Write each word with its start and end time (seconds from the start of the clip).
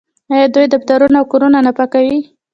آیا 0.33 0.47
دوی 0.55 0.67
دفترونه 0.73 1.17
او 1.19 1.25
کورونه 1.31 1.57
نه 1.65 1.71
پاکوي؟ 1.77 2.19